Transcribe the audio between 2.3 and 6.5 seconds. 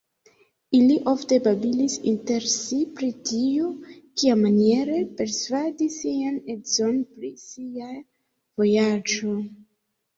si pri tio, kiamaniere persvadi sian